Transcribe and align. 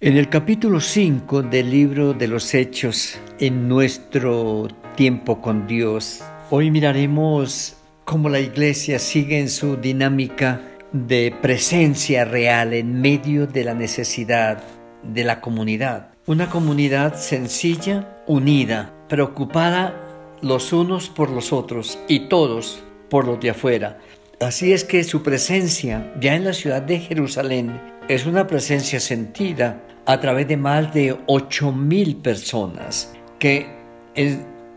En 0.00 0.16
el 0.16 0.28
capítulo 0.28 0.80
5 0.80 1.42
del 1.42 1.72
libro 1.72 2.14
de 2.14 2.28
los 2.28 2.54
Hechos, 2.54 3.18
en 3.40 3.66
nuestro 3.68 4.68
tiempo 4.94 5.40
con 5.40 5.66
Dios, 5.66 6.22
hoy 6.50 6.70
miraremos 6.70 7.78
cómo 8.04 8.28
la 8.28 8.38
iglesia 8.38 9.00
sigue 9.00 9.40
en 9.40 9.48
su 9.48 9.76
dinámica 9.76 10.60
de 10.92 11.34
presencia 11.42 12.24
real 12.24 12.74
en 12.74 13.00
medio 13.00 13.48
de 13.48 13.64
la 13.64 13.74
necesidad 13.74 14.62
de 15.02 15.24
la 15.24 15.40
comunidad. 15.40 16.10
Una 16.26 16.48
comunidad 16.48 17.16
sencilla, 17.16 18.22
unida, 18.28 18.94
preocupada 19.08 20.00
los 20.42 20.72
unos 20.72 21.08
por 21.08 21.28
los 21.28 21.52
otros 21.52 21.98
y 22.06 22.28
todos 22.28 22.84
por 23.10 23.26
los 23.26 23.40
de 23.40 23.50
afuera. 23.50 23.98
Así 24.38 24.72
es 24.72 24.84
que 24.84 25.02
su 25.02 25.24
presencia 25.24 26.14
ya 26.20 26.36
en 26.36 26.44
la 26.44 26.52
ciudad 26.52 26.82
de 26.82 27.00
Jerusalén 27.00 27.97
es 28.08 28.24
una 28.24 28.46
presencia 28.46 28.98
sentida 29.00 29.82
a 30.06 30.18
través 30.18 30.48
de 30.48 30.56
más 30.56 30.92
de 30.94 31.14
8.000 31.26 32.22
personas 32.22 33.12
que 33.38 33.68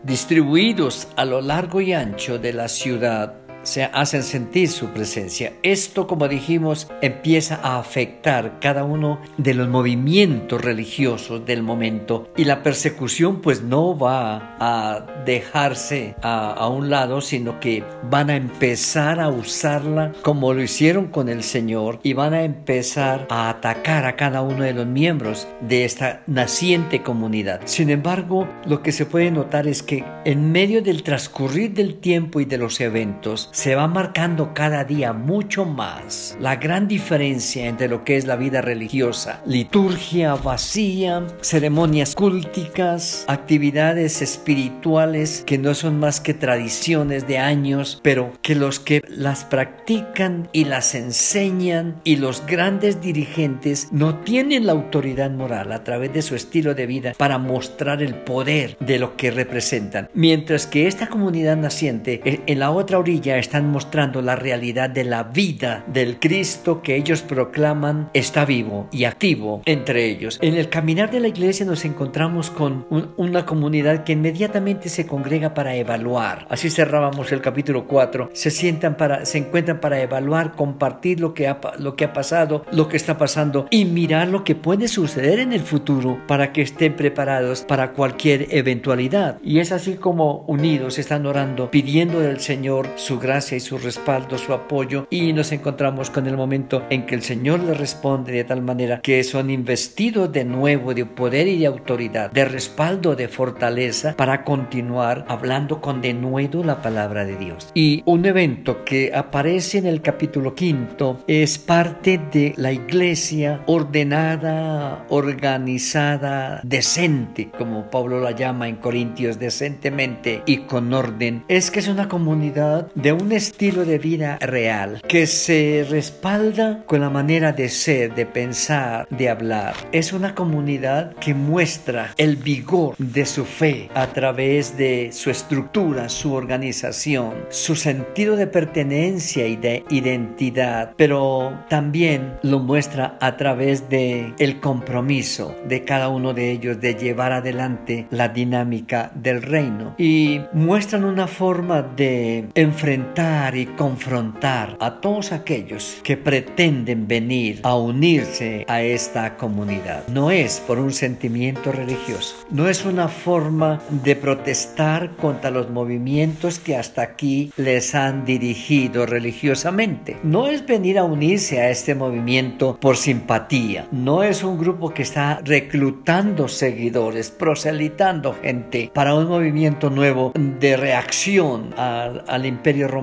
distribuidos 0.02 1.08
a 1.16 1.24
lo 1.24 1.40
largo 1.40 1.80
y 1.80 1.94
ancho 1.94 2.38
de 2.38 2.52
la 2.52 2.68
ciudad 2.68 3.41
se 3.62 3.84
hacen 3.84 4.22
sentir 4.22 4.68
su 4.68 4.88
presencia. 4.88 5.52
Esto, 5.62 6.06
como 6.06 6.28
dijimos, 6.28 6.88
empieza 7.00 7.60
a 7.62 7.78
afectar 7.78 8.58
cada 8.60 8.84
uno 8.84 9.20
de 9.36 9.54
los 9.54 9.68
movimientos 9.68 10.60
religiosos 10.60 11.44
del 11.46 11.62
momento 11.62 12.28
y 12.36 12.44
la 12.44 12.62
persecución 12.62 13.40
pues 13.40 13.62
no 13.62 13.96
va 13.96 14.56
a 14.58 15.06
dejarse 15.24 16.14
a, 16.22 16.68
un 16.68 16.90
lado, 16.90 17.20
sino 17.20 17.60
que 17.60 17.84
van 18.08 18.30
a 18.30 18.36
empezar 18.36 19.20
a 19.20 19.28
usarla 19.28 20.12
como 20.22 20.54
lo 20.54 20.62
hicieron 20.62 21.08
con 21.08 21.28
el 21.28 21.42
Señor 21.42 22.00
y 22.02 22.12
van 22.14 22.34
a 22.34 22.44
empezar 22.44 23.26
a 23.28 23.50
atacar 23.50 24.06
a 24.06 24.16
cada 24.16 24.42
uno 24.42 24.64
de 24.64 24.72
los 24.72 24.86
miembros 24.86 25.46
de 25.60 25.84
esta 25.84 26.22
naciente 26.26 27.02
comunidad. 27.02 27.60
Sin 27.64 27.90
embargo, 27.90 28.48
lo 28.66 28.82
que 28.82 28.92
se 28.92 29.06
puede 29.06 29.30
notar 29.30 29.66
es 29.66 29.82
que 29.82 30.04
en 30.24 30.52
medio 30.52 30.82
del 30.82 31.02
transcurrir 31.02 31.74
del 31.74 31.96
tiempo 31.96 32.40
y 32.40 32.44
de 32.44 32.58
los 32.58 32.80
eventos, 32.80 33.50
se 33.52 33.74
va 33.74 33.86
marcando 33.86 34.54
cada 34.54 34.84
día 34.84 35.12
mucho 35.12 35.66
más 35.66 36.36
la 36.40 36.56
gran 36.56 36.88
diferencia 36.88 37.66
entre 37.66 37.88
lo 37.88 38.02
que 38.02 38.16
es 38.16 38.26
la 38.26 38.36
vida 38.36 38.62
religiosa, 38.62 39.42
liturgia 39.46 40.34
vacía, 40.34 41.26
ceremonias 41.42 42.14
culticas, 42.14 43.24
actividades 43.28 44.22
espirituales 44.22 45.44
que 45.46 45.58
no 45.58 45.74
son 45.74 46.00
más 46.00 46.20
que 46.20 46.32
tradiciones 46.34 47.28
de 47.28 47.38
años, 47.38 48.00
pero 48.02 48.32
que 48.40 48.54
los 48.54 48.80
que 48.80 49.02
las 49.06 49.44
practican 49.44 50.48
y 50.52 50.64
las 50.64 50.94
enseñan 50.94 52.00
y 52.04 52.16
los 52.16 52.46
grandes 52.46 53.02
dirigentes 53.02 53.88
no 53.92 54.16
tienen 54.20 54.66
la 54.66 54.72
autoridad 54.72 55.30
moral 55.30 55.72
a 55.72 55.84
través 55.84 56.12
de 56.14 56.22
su 56.22 56.34
estilo 56.34 56.74
de 56.74 56.86
vida 56.86 57.12
para 57.18 57.36
mostrar 57.36 58.02
el 58.02 58.14
poder 58.14 58.78
de 58.80 58.98
lo 58.98 59.16
que 59.16 59.30
representan. 59.30 60.08
Mientras 60.14 60.66
que 60.66 60.86
esta 60.86 61.08
comunidad 61.08 61.58
naciente 61.58 62.22
eh, 62.24 62.40
en 62.46 62.58
la 62.58 62.70
otra 62.70 62.98
orilla 62.98 63.41
están 63.42 63.70
mostrando 63.70 64.22
la 64.22 64.36
realidad 64.36 64.88
de 64.88 65.04
la 65.04 65.24
vida 65.24 65.84
del 65.88 66.18
Cristo 66.18 66.80
que 66.80 66.96
ellos 66.96 67.22
proclaman 67.22 68.08
está 68.14 68.44
vivo 68.44 68.88
y 68.92 69.04
activo 69.04 69.62
entre 69.66 70.06
ellos. 70.06 70.38
En 70.40 70.54
el 70.54 70.68
caminar 70.68 71.10
de 71.10 71.20
la 71.20 71.28
iglesia 71.28 71.66
nos 71.66 71.84
encontramos 71.84 72.50
con 72.50 72.86
una 73.16 73.44
comunidad 73.44 74.04
que 74.04 74.12
inmediatamente 74.12 74.88
se 74.88 75.06
congrega 75.06 75.54
para 75.54 75.74
evaluar. 75.74 76.46
Así 76.48 76.70
cerrábamos 76.70 77.32
el 77.32 77.40
capítulo 77.40 77.86
4. 77.86 78.30
Se 78.32 78.50
sientan 78.50 78.96
para, 78.96 79.26
se 79.26 79.38
encuentran 79.38 79.80
para 79.80 80.00
evaluar, 80.00 80.52
compartir 80.52 81.18
lo 81.18 81.34
que 81.34 81.48
ha, 81.48 81.58
lo 81.78 81.96
que 81.96 82.04
ha 82.04 82.12
pasado, 82.12 82.64
lo 82.70 82.88
que 82.88 82.96
está 82.96 83.18
pasando 83.18 83.66
y 83.70 83.84
mirar 83.84 84.28
lo 84.28 84.44
que 84.44 84.54
puede 84.54 84.86
suceder 84.86 85.40
en 85.40 85.52
el 85.52 85.62
futuro 85.62 86.20
para 86.28 86.52
que 86.52 86.62
estén 86.62 86.94
preparados 86.94 87.62
para 87.62 87.92
cualquier 87.92 88.46
eventualidad. 88.50 89.38
Y 89.42 89.58
es 89.58 89.72
así 89.72 89.96
como 89.96 90.44
unidos 90.46 90.98
están 90.98 91.26
orando, 91.26 91.70
pidiendo 91.70 92.20
del 92.20 92.38
Señor 92.38 92.88
su 92.94 93.18
gracia 93.18 93.31
y 93.32 93.60
su 93.60 93.78
respaldo, 93.78 94.36
su 94.36 94.52
apoyo 94.52 95.06
y 95.08 95.32
nos 95.32 95.52
encontramos 95.52 96.10
con 96.10 96.26
el 96.26 96.36
momento 96.36 96.84
en 96.90 97.06
que 97.06 97.14
el 97.14 97.22
Señor 97.22 97.60
le 97.60 97.72
responde 97.72 98.32
de 98.32 98.44
tal 98.44 98.60
manera 98.60 99.00
que 99.00 99.24
son 99.24 99.48
investidos 99.48 100.30
de 100.30 100.44
nuevo 100.44 100.92
de 100.92 101.06
poder 101.06 101.48
y 101.48 101.60
de 101.60 101.66
autoridad, 101.66 102.30
de 102.30 102.44
respaldo, 102.44 103.16
de 103.16 103.28
fortaleza 103.28 104.14
para 104.16 104.44
continuar 104.44 105.24
hablando 105.28 105.80
con 105.80 106.02
denuedo 106.02 106.62
la 106.62 106.82
palabra 106.82 107.24
de 107.24 107.36
Dios. 107.36 107.70
Y 107.74 108.02
un 108.04 108.26
evento 108.26 108.84
que 108.84 109.12
aparece 109.14 109.78
en 109.78 109.86
el 109.86 110.02
capítulo 110.02 110.54
quinto 110.54 111.24
es 111.26 111.58
parte 111.58 112.20
de 112.30 112.52
la 112.56 112.72
iglesia 112.72 113.62
ordenada, 113.66 115.06
organizada, 115.08 116.60
decente, 116.64 117.50
como 117.56 117.90
Pablo 117.90 118.20
la 118.20 118.32
llama 118.32 118.68
en 118.68 118.76
Corintios, 118.76 119.38
decentemente 119.38 120.42
y 120.44 120.58
con 120.58 120.92
orden. 120.92 121.44
Es 121.48 121.70
que 121.70 121.80
es 121.80 121.88
una 121.88 122.08
comunidad 122.08 122.88
de 122.94 123.12
un 123.12 123.21
estilo 123.30 123.84
de 123.84 123.98
vida 123.98 124.38
real 124.40 125.00
que 125.06 125.28
se 125.28 125.86
respalda 125.88 126.82
con 126.86 127.00
la 127.00 127.10
manera 127.10 127.52
de 127.52 127.68
ser, 127.68 128.14
de 128.14 128.26
pensar, 128.26 129.06
de 129.10 129.28
hablar. 129.28 129.74
Es 129.92 130.12
una 130.12 130.34
comunidad 130.34 131.14
que 131.16 131.34
muestra 131.34 132.14
el 132.16 132.36
vigor 132.36 132.96
de 132.98 133.24
su 133.24 133.44
fe 133.44 133.90
a 133.94 134.08
través 134.08 134.76
de 134.76 135.10
su 135.12 135.30
estructura, 135.30 136.08
su 136.08 136.32
organización, 136.32 137.34
su 137.50 137.76
sentido 137.76 138.34
de 138.34 138.46
pertenencia 138.48 139.46
y 139.46 139.56
de 139.56 139.84
identidad, 139.90 140.94
pero 140.96 141.62
también 141.68 142.38
lo 142.42 142.58
muestra 142.58 143.16
a 143.20 143.36
través 143.36 143.88
de 143.88 144.32
el 144.38 144.58
compromiso 144.58 145.54
de 145.68 145.84
cada 145.84 146.08
uno 146.08 146.34
de 146.34 146.50
ellos 146.50 146.80
de 146.80 146.94
llevar 146.94 147.32
adelante 147.32 148.06
la 148.10 148.28
dinámica 148.28 149.12
del 149.14 149.42
reino 149.42 149.94
y 149.98 150.40
muestran 150.52 151.04
una 151.04 151.26
forma 151.26 151.82
de 151.82 152.48
enfrentar 152.54 153.11
y 153.14 153.66
confrontar 153.76 154.78
a 154.80 155.00
todos 155.02 155.32
aquellos 155.32 155.98
que 156.02 156.16
pretenden 156.16 157.06
venir 157.06 157.60
a 157.62 157.76
unirse 157.76 158.64
a 158.68 158.80
esta 158.80 159.36
comunidad. 159.36 160.08
No 160.08 160.30
es 160.30 160.60
por 160.60 160.78
un 160.78 160.92
sentimiento 160.92 161.72
religioso, 161.72 162.36
no 162.50 162.68
es 162.68 162.86
una 162.86 163.08
forma 163.08 163.82
de 163.90 164.16
protestar 164.16 165.10
contra 165.16 165.50
los 165.50 165.68
movimientos 165.68 166.58
que 166.58 166.74
hasta 166.74 167.02
aquí 167.02 167.52
les 167.58 167.94
han 167.94 168.24
dirigido 168.24 169.04
religiosamente. 169.04 170.16
No 170.22 170.46
es 170.46 170.64
venir 170.64 170.98
a 170.98 171.04
unirse 171.04 171.60
a 171.60 171.68
este 171.68 171.94
movimiento 171.94 172.78
por 172.80 172.96
simpatía, 172.96 173.88
no 173.92 174.22
es 174.22 174.42
un 174.42 174.58
grupo 174.58 174.94
que 174.94 175.02
está 175.02 175.40
reclutando 175.44 176.48
seguidores, 176.48 177.30
proselitando 177.30 178.34
gente 178.40 178.90
para 178.94 179.14
un 179.14 179.28
movimiento 179.28 179.90
nuevo 179.90 180.32
de 180.34 180.78
reacción 180.78 181.74
al, 181.76 182.24
al 182.26 182.46
imperio 182.46 182.88
romano 182.88 183.01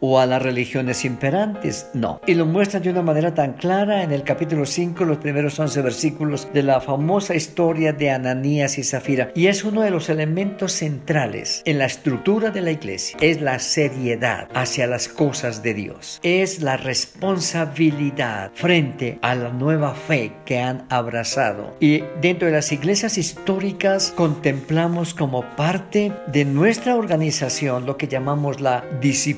o 0.00 0.18
a 0.18 0.26
las 0.26 0.42
religiones 0.42 1.04
imperantes. 1.04 1.88
No. 1.94 2.20
Y 2.26 2.34
lo 2.34 2.46
muestran 2.46 2.82
de 2.82 2.90
una 2.90 3.02
manera 3.02 3.34
tan 3.34 3.54
clara 3.54 4.02
en 4.02 4.12
el 4.12 4.22
capítulo 4.22 4.66
5, 4.66 5.04
los 5.04 5.18
primeros 5.18 5.58
11 5.58 5.82
versículos 5.82 6.48
de 6.52 6.62
la 6.62 6.80
famosa 6.80 7.34
historia 7.34 7.92
de 7.92 8.10
Ananías 8.10 8.78
y 8.78 8.84
Zafira. 8.84 9.30
Y 9.34 9.46
es 9.46 9.64
uno 9.64 9.82
de 9.82 9.90
los 9.90 10.08
elementos 10.08 10.72
centrales 10.72 11.62
en 11.64 11.78
la 11.78 11.86
estructura 11.86 12.50
de 12.50 12.60
la 12.60 12.70
iglesia. 12.70 13.16
Es 13.20 13.40
la 13.40 13.58
seriedad 13.58 14.48
hacia 14.54 14.86
las 14.86 15.08
cosas 15.08 15.62
de 15.62 15.74
Dios. 15.74 16.20
Es 16.22 16.60
la 16.60 16.76
responsabilidad 16.76 18.50
frente 18.54 19.18
a 19.22 19.34
la 19.34 19.50
nueva 19.50 19.94
fe 19.94 20.32
que 20.44 20.60
han 20.60 20.86
abrazado. 20.88 21.76
Y 21.80 22.02
dentro 22.20 22.46
de 22.46 22.54
las 22.54 22.72
iglesias 22.72 23.18
históricas 23.18 24.12
contemplamos 24.16 25.14
como 25.14 25.44
parte 25.56 26.12
de 26.26 26.44
nuestra 26.44 26.96
organización 26.96 27.86
lo 27.86 27.96
que 27.96 28.08
llamamos 28.08 28.60
la 28.60 28.84
disciplina 29.00 29.33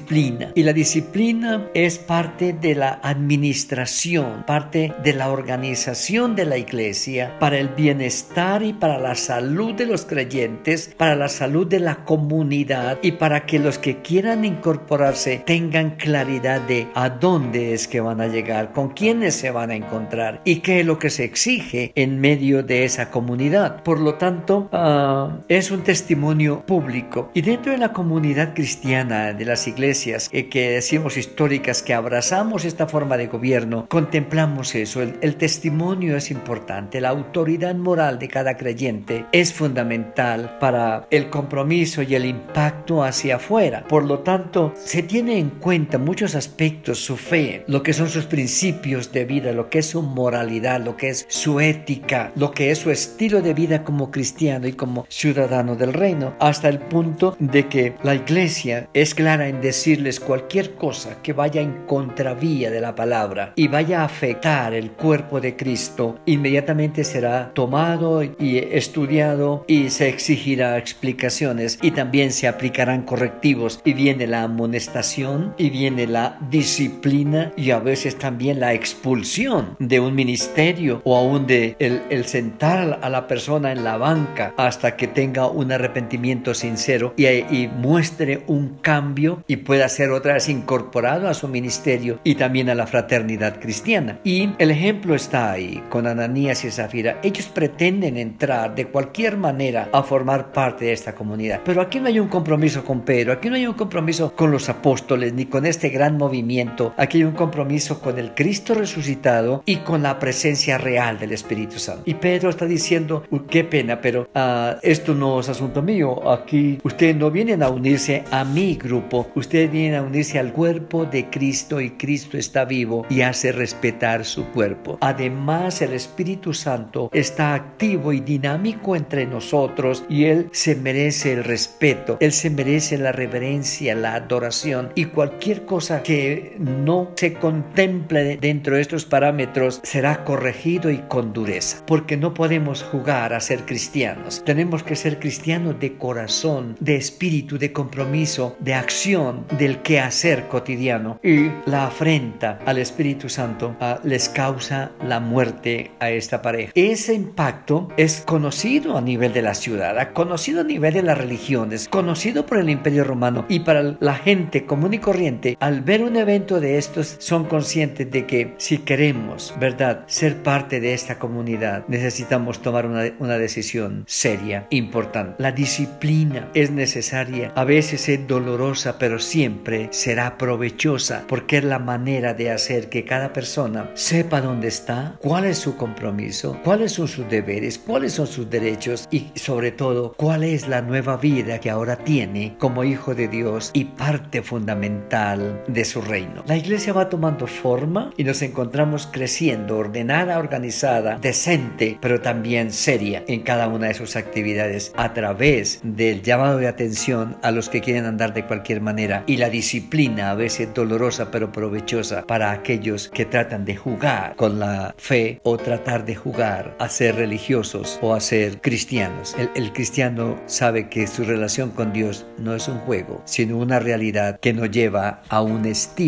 y 0.54 0.62
la 0.62 0.72
disciplina 0.72 1.68
es 1.74 1.98
parte 1.98 2.52
de 2.52 2.74
la 2.74 3.00
administración, 3.02 4.44
parte 4.46 4.92
de 5.02 5.12
la 5.12 5.30
organización 5.30 6.36
de 6.36 6.44
la 6.44 6.58
iglesia 6.58 7.38
para 7.38 7.58
el 7.58 7.68
bienestar 7.68 8.62
y 8.62 8.72
para 8.72 8.98
la 8.98 9.14
salud 9.14 9.74
de 9.74 9.86
los 9.86 10.04
creyentes, 10.04 10.94
para 10.96 11.16
la 11.16 11.28
salud 11.28 11.66
de 11.66 11.80
la 11.80 12.04
comunidad 12.04 12.98
y 13.02 13.12
para 13.12 13.46
que 13.46 13.58
los 13.58 13.78
que 13.78 14.00
quieran 14.02 14.44
incorporarse 14.44 15.42
tengan 15.44 15.90
claridad 15.96 16.60
de 16.60 16.88
a 16.94 17.10
dónde 17.10 17.74
es 17.74 17.88
que 17.88 18.00
van 18.00 18.20
a 18.20 18.28
llegar, 18.28 18.72
con 18.72 18.90
quiénes 18.90 19.34
se 19.34 19.50
van 19.50 19.70
a 19.70 19.76
encontrar 19.76 20.40
y 20.44 20.56
qué 20.56 20.80
es 20.80 20.86
lo 20.86 20.98
que 20.98 21.10
se 21.10 21.24
exige 21.24 21.92
en 21.94 22.20
medio 22.20 22.62
de 22.62 22.84
esa 22.84 23.10
comunidad. 23.10 23.82
Por 23.82 24.00
lo 24.00 24.14
tanto, 24.14 24.68
ah, 24.72 25.38
es 25.48 25.70
un 25.70 25.82
testimonio 25.82 26.64
público 26.66 27.30
y 27.34 27.42
dentro 27.42 27.72
de 27.72 27.78
la 27.78 27.92
comunidad 27.92 28.54
cristiana 28.54 29.32
de 29.32 29.44
las 29.44 29.66
iglesias, 29.66 29.75
iglesias 29.76 30.30
eh, 30.32 30.48
que 30.48 30.70
decimos 30.70 31.16
históricas 31.16 31.82
que 31.82 31.92
abrazamos 31.92 32.64
esta 32.64 32.86
forma 32.86 33.16
de 33.16 33.26
gobierno, 33.26 33.86
contemplamos 33.88 34.74
eso. 34.74 35.02
El, 35.02 35.16
el 35.20 35.36
testimonio 35.36 36.16
es 36.16 36.30
importante, 36.30 37.00
la 37.00 37.10
autoridad 37.10 37.74
moral 37.74 38.18
de 38.18 38.28
cada 38.28 38.56
creyente 38.56 39.26
es 39.32 39.52
fundamental 39.52 40.56
para 40.58 41.06
el 41.10 41.28
compromiso 41.28 42.02
y 42.02 42.14
el 42.14 42.24
impacto 42.24 43.04
hacia 43.04 43.36
afuera. 43.36 43.84
Por 43.86 44.04
lo 44.04 44.20
tanto, 44.20 44.72
se 44.76 45.02
tiene 45.02 45.38
en 45.38 45.50
cuenta 45.50 45.98
muchos 45.98 46.34
aspectos, 46.34 47.04
su 47.04 47.16
fe, 47.16 47.64
lo 47.66 47.82
que 47.82 47.92
son 47.92 48.08
sus 48.08 48.24
principios 48.24 49.12
de 49.12 49.24
vida, 49.24 49.52
lo 49.52 49.68
que 49.68 49.80
es 49.80 49.86
su 49.86 50.02
moralidad, 50.02 50.80
lo 50.80 50.96
que 50.96 51.10
es 51.10 51.26
su 51.28 51.60
ética, 51.60 52.32
lo 52.34 52.52
que 52.52 52.70
es 52.70 52.78
su 52.78 52.90
estilo 52.90 53.42
de 53.42 53.54
vida 53.54 53.84
como 53.84 54.10
cristiano 54.10 54.66
y 54.66 54.72
como 54.72 55.06
ciudadano 55.08 55.76
del 55.76 55.92
reino, 55.92 56.34
hasta 56.40 56.68
el 56.68 56.78
punto 56.78 57.36
de 57.38 57.66
que 57.68 57.94
la 58.02 58.14
iglesia 58.14 58.88
es 58.94 59.14
clara 59.14 59.48
en 59.48 59.60
decirles 59.66 60.20
cualquier 60.20 60.74
cosa 60.74 61.22
que 61.22 61.32
vaya 61.32 61.60
en 61.60 61.86
contravía 61.86 62.70
de 62.70 62.80
la 62.80 62.94
palabra 62.94 63.52
y 63.56 63.68
vaya 63.68 64.00
a 64.00 64.04
afectar 64.04 64.74
el 64.74 64.92
cuerpo 64.92 65.40
de 65.40 65.56
Cristo, 65.56 66.18
inmediatamente 66.26 67.04
será 67.04 67.50
tomado 67.52 68.22
y 68.22 68.58
estudiado 68.58 69.64
y 69.66 69.90
se 69.90 70.08
exigirá 70.08 70.78
explicaciones 70.78 71.78
y 71.82 71.90
también 71.90 72.32
se 72.32 72.48
aplicarán 72.48 73.02
correctivos. 73.02 73.80
Y 73.84 73.92
viene 73.92 74.26
la 74.26 74.44
amonestación 74.44 75.54
y 75.58 75.70
viene 75.70 76.06
la 76.06 76.38
disciplina 76.50 77.52
y 77.56 77.70
a 77.70 77.78
veces 77.78 78.16
también 78.16 78.60
la 78.60 78.72
expulsión 78.72 79.76
de 79.78 80.00
un 80.00 80.14
ministerio 80.14 81.00
o 81.04 81.16
aún 81.16 81.46
de 81.46 81.76
el, 81.78 82.02
el 82.10 82.24
sentar 82.26 83.00
a 83.02 83.08
la 83.10 83.26
persona 83.26 83.72
en 83.72 83.84
la 83.84 83.96
banca 83.96 84.54
hasta 84.56 84.96
que 84.96 85.06
tenga 85.06 85.48
un 85.48 85.72
arrepentimiento 85.72 86.54
sincero 86.54 87.14
y, 87.16 87.66
muestre 87.66 88.42
un 88.46 88.78
cambio 88.80 89.42
pueda 89.56 89.88
ser 89.88 90.10
otra 90.10 90.34
vez 90.34 90.48
incorporado 90.48 91.28
a 91.28 91.34
su 91.34 91.48
ministerio 91.48 92.18
y 92.24 92.34
también 92.34 92.70
a 92.70 92.74
la 92.74 92.86
fraternidad 92.86 93.60
cristiana. 93.60 94.18
Y 94.24 94.50
el 94.58 94.70
ejemplo 94.70 95.14
está 95.14 95.52
ahí 95.52 95.82
con 95.88 96.06
Ananías 96.06 96.64
y 96.64 96.70
Zafira. 96.70 97.18
Ellos 97.22 97.46
pretenden 97.46 98.16
entrar 98.16 98.74
de 98.74 98.86
cualquier 98.86 99.36
manera 99.36 99.88
a 99.92 100.02
formar 100.02 100.52
parte 100.52 100.86
de 100.86 100.92
esta 100.92 101.14
comunidad. 101.14 101.60
Pero 101.64 101.80
aquí 101.80 102.00
no 102.00 102.08
hay 102.08 102.20
un 102.20 102.28
compromiso 102.28 102.84
con 102.84 103.00
Pedro, 103.02 103.32
aquí 103.32 103.48
no 103.48 103.56
hay 103.56 103.66
un 103.66 103.74
compromiso 103.74 104.34
con 104.34 104.50
los 104.50 104.68
apóstoles 104.68 105.32
ni 105.32 105.46
con 105.46 105.66
este 105.66 105.88
gran 105.88 106.16
movimiento. 106.16 106.94
Aquí 106.96 107.18
hay 107.18 107.24
un 107.24 107.32
compromiso 107.32 108.00
con 108.00 108.18
el 108.18 108.34
Cristo 108.34 108.74
resucitado 108.74 109.62
y 109.66 109.76
con 109.76 110.02
la 110.02 110.18
presencia 110.18 110.78
real 110.78 111.18
del 111.18 111.32
Espíritu 111.32 111.78
Santo. 111.78 112.02
Y 112.04 112.14
Pedro 112.14 112.50
está 112.50 112.66
diciendo, 112.66 113.24
qué 113.48 113.64
pena, 113.64 114.00
pero 114.00 114.28
uh, 114.34 114.78
esto 114.82 115.14
no 115.14 115.40
es 115.40 115.48
asunto 115.48 115.82
mío. 115.82 116.30
Aquí 116.30 116.78
ustedes 116.82 117.16
no 117.16 117.30
vienen 117.30 117.62
a 117.62 117.68
unirse 117.68 118.24
a 118.30 118.44
mi 118.44 118.76
grupo, 118.76 119.28
vienen 119.48 119.94
a 119.94 120.02
unirse 120.02 120.38
al 120.38 120.52
cuerpo 120.52 121.04
de 121.04 121.30
Cristo 121.30 121.80
y 121.80 121.90
Cristo 121.90 122.36
está 122.36 122.64
vivo 122.64 123.06
y 123.08 123.22
hace 123.22 123.52
respetar 123.52 124.24
su 124.24 124.46
cuerpo. 124.46 124.98
Además, 125.00 125.82
el 125.82 125.92
Espíritu 125.92 126.54
Santo 126.54 127.10
está 127.12 127.54
activo 127.54 128.12
y 128.12 128.20
dinámico 128.20 128.96
entre 128.96 129.26
nosotros 129.26 130.04
y 130.08 130.24
Él 130.24 130.48
se 130.52 130.74
merece 130.74 131.32
el 131.32 131.44
respeto, 131.44 132.16
Él 132.20 132.32
se 132.32 132.50
merece 132.50 132.98
la 132.98 133.12
reverencia, 133.12 133.94
la 133.94 134.14
adoración 134.14 134.90
y 134.94 135.06
cualquier 135.06 135.64
cosa 135.64 136.02
que 136.02 136.56
no 136.58 137.12
se 137.16 137.34
contemple 137.34 138.38
dentro 138.40 138.76
de 138.76 138.82
estos 138.82 139.04
parámetros 139.04 139.80
será 139.82 140.24
corregido 140.24 140.90
y 140.90 140.98
con 140.98 141.32
dureza, 141.32 141.82
porque 141.86 142.16
no 142.16 142.34
podemos 142.34 142.82
jugar 142.82 143.32
a 143.32 143.40
ser 143.40 143.64
cristianos. 143.64 144.42
Tenemos 144.44 144.82
que 144.82 144.96
ser 144.96 145.18
cristianos 145.18 145.78
de 145.80 145.96
corazón, 145.96 146.76
de 146.80 146.96
espíritu, 146.96 147.58
de 147.58 147.72
compromiso, 147.72 148.56
de 148.60 148.74
acción, 148.74 149.35
del 149.58 149.82
quehacer 149.82 150.48
cotidiano. 150.48 151.18
Y 151.22 151.50
la 151.66 151.86
afrenta 151.86 152.58
al 152.66 152.78
Espíritu 152.78 153.28
Santo 153.28 153.76
ah, 153.80 154.00
les 154.04 154.28
causa 154.28 154.92
la 155.04 155.20
muerte 155.20 155.90
a 156.00 156.10
esta 156.10 156.42
pareja. 156.42 156.72
Ese 156.74 157.14
impacto 157.14 157.88
es 157.96 158.22
conocido 158.26 158.96
a 158.96 159.00
nivel 159.00 159.32
de 159.32 159.42
la 159.42 159.54
ciudad, 159.54 160.12
conocido 160.12 160.60
a 160.60 160.64
nivel 160.64 160.94
de 160.94 161.02
las 161.02 161.18
religiones, 161.18 161.88
conocido 161.88 162.46
por 162.46 162.58
el 162.58 162.70
Imperio 162.70 163.04
Romano 163.04 163.44
y 163.48 163.60
para 163.60 163.96
la 164.00 164.14
gente 164.14 164.66
común 164.66 164.94
y 164.94 164.98
corriente, 164.98 165.56
al 165.60 165.80
ver 165.80 166.02
un 166.02 166.16
evento 166.16 166.60
de 166.60 166.78
estos, 166.78 167.16
son 167.18 167.44
conscientes 167.44 168.10
de 168.10 168.26
que 168.26 168.54
si 168.58 168.78
queremos, 168.78 169.54
¿verdad?, 169.58 170.04
ser 170.06 170.42
parte 170.42 170.80
de 170.80 170.94
esta 170.94 171.18
comunidad, 171.18 171.84
necesitamos 171.88 172.60
tomar 172.60 172.86
una, 172.86 173.04
una 173.18 173.38
decisión 173.38 174.04
seria, 174.06 174.66
importante. 174.70 175.34
La 175.38 175.52
disciplina 175.52 176.50
es 176.54 176.70
necesaria, 176.70 177.52
a 177.54 177.64
veces 177.64 178.08
es 178.08 178.26
dolorosa, 178.26 178.98
pero 178.98 179.18
siempre 179.26 179.88
será 179.90 180.38
provechosa 180.38 181.24
porque 181.28 181.58
es 181.58 181.64
la 181.64 181.78
manera 181.78 182.32
de 182.34 182.50
hacer 182.50 182.88
que 182.88 183.04
cada 183.04 183.32
persona 183.32 183.90
sepa 183.94 184.40
dónde 184.40 184.68
está, 184.68 185.16
cuál 185.20 185.44
es 185.44 185.58
su 185.58 185.76
compromiso, 185.76 186.58
cuáles 186.62 186.92
son 186.92 187.08
sus 187.08 187.28
deberes, 187.28 187.78
cuáles 187.78 188.12
son 188.12 188.26
sus 188.26 188.48
derechos 188.48 189.08
y 189.10 189.32
sobre 189.34 189.72
todo 189.72 190.14
cuál 190.16 190.44
es 190.44 190.68
la 190.68 190.80
nueva 190.82 191.16
vida 191.16 191.58
que 191.58 191.70
ahora 191.70 191.96
tiene 191.96 192.54
como 192.58 192.84
hijo 192.84 193.14
de 193.14 193.28
Dios 193.28 193.70
y 193.72 193.84
parte 193.84 194.42
fundamental 194.42 195.64
de 195.66 195.84
su 195.84 196.00
reino. 196.00 196.44
La 196.46 196.56
iglesia 196.56 196.92
va 196.92 197.08
tomando 197.08 197.46
forma 197.46 198.12
y 198.16 198.24
nos 198.24 198.42
encontramos 198.42 199.08
creciendo, 199.10 199.76
ordenada, 199.76 200.38
organizada, 200.38 201.18
decente, 201.18 201.98
pero 202.00 202.20
también 202.20 202.70
seria 202.72 203.24
en 203.26 203.42
cada 203.42 203.68
una 203.68 203.88
de 203.88 203.94
sus 203.94 204.16
actividades 204.16 204.92
a 204.96 205.12
través 205.14 205.80
del 205.82 206.22
llamado 206.22 206.58
de 206.58 206.68
atención 206.68 207.36
a 207.42 207.50
los 207.50 207.68
que 207.68 207.80
quieren 207.80 208.04
andar 208.04 208.32
de 208.32 208.46
cualquier 208.46 208.80
manera 208.80 209.15
y 209.26 209.36
la 209.36 209.50
disciplina 209.50 210.30
a 210.30 210.34
veces 210.34 210.72
dolorosa 210.74 211.30
pero 211.30 211.52
provechosa 211.52 212.26
para 212.26 212.50
aquellos 212.50 213.08
que 213.08 213.24
tratan 213.24 213.64
de 213.64 213.76
jugar 213.76 214.36
con 214.36 214.58
la 214.58 214.94
fe 214.98 215.40
o 215.42 215.56
tratar 215.56 216.04
de 216.04 216.14
jugar 216.14 216.76
a 216.78 216.88
ser 216.88 217.16
religiosos 217.16 217.98
o 218.02 218.14
a 218.14 218.20
ser 218.20 218.60
cristianos. 218.60 219.36
El, 219.54 219.72
cristiano 219.72 220.40
sabe 220.46 220.88
que 220.88 221.06
su 221.06 221.24
relación 221.24 221.70
con 221.70 221.92
Dios 221.92 222.26
no 222.38 222.54
es 222.54 222.68
un 222.68 222.78
juego, 222.78 223.20
sino 223.24 223.58
una 223.58 223.78
realidad 223.78 224.38
que 224.40 224.52
nos 224.52 224.70
lleva 224.70 225.22
a 225.28 225.42
un 225.42 225.66
estilo 225.66 226.06